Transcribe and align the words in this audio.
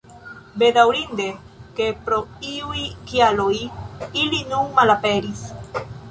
Bedaŭrinde, 0.61 1.25
ke 1.79 1.89
pro 2.07 2.17
iuj 2.51 2.85
kialoj 3.11 3.53
ili 4.23 4.39
nun 4.55 4.73
malaperis. 4.79 5.45